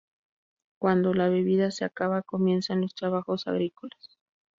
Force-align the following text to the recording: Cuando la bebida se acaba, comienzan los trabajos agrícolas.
Cuando 0.79 1.13
la 1.13 1.29
bebida 1.29 1.69
se 1.69 1.85
acaba, 1.85 2.23
comienzan 2.23 2.81
los 2.81 2.95
trabajos 2.95 3.45
agrícolas. 3.45 4.17